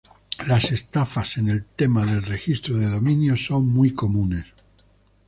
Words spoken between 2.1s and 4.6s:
registro de dominios son muy comunes.